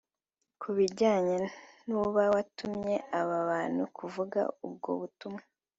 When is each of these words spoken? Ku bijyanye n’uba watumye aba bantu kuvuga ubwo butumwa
Ku 0.61 0.69
bijyanye 0.77 1.37
n’uba 1.87 2.21
watumye 2.33 2.95
aba 3.19 3.37
bantu 3.49 3.83
kuvuga 3.97 4.39
ubwo 4.65 4.89
butumwa 5.01 5.43